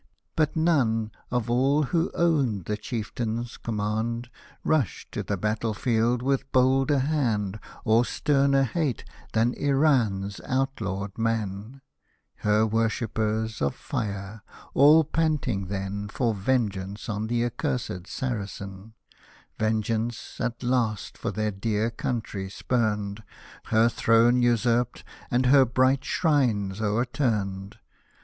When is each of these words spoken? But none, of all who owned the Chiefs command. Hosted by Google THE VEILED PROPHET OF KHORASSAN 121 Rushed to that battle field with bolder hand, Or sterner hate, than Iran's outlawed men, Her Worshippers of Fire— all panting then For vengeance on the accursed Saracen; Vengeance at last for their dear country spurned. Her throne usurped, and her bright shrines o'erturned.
But 0.35 0.55
none, 0.55 1.11
of 1.29 1.47
all 1.47 1.83
who 1.83 2.09
owned 2.15 2.65
the 2.65 2.75
Chiefs 2.75 3.11
command. 3.57 4.31
Hosted 4.65 4.65
by 4.65 4.65
Google 4.65 4.65
THE 4.65 4.65
VEILED 4.65 4.65
PROPHET 4.65 4.65
OF 4.65 4.65
KHORASSAN 4.65 4.65
121 4.65 4.65
Rushed 4.65 5.11
to 5.11 5.23
that 5.23 5.37
battle 5.37 5.73
field 5.75 6.21
with 6.23 6.51
bolder 6.51 6.99
hand, 6.99 7.59
Or 7.85 8.03
sterner 8.03 8.63
hate, 8.63 9.05
than 9.33 9.53
Iran's 9.53 10.41
outlawed 10.47 11.19
men, 11.19 11.81
Her 12.37 12.65
Worshippers 12.65 13.61
of 13.61 13.75
Fire— 13.75 14.41
all 14.73 15.03
panting 15.03 15.67
then 15.67 16.07
For 16.09 16.33
vengeance 16.33 17.07
on 17.07 17.27
the 17.27 17.45
accursed 17.45 18.07
Saracen; 18.07 18.95
Vengeance 19.59 20.41
at 20.41 20.63
last 20.63 21.15
for 21.15 21.29
their 21.29 21.51
dear 21.51 21.91
country 21.91 22.49
spurned. 22.49 23.21
Her 23.65 23.87
throne 23.87 24.41
usurped, 24.41 25.03
and 25.29 25.45
her 25.45 25.63
bright 25.63 26.03
shrines 26.03 26.81
o'erturned. 26.81 27.77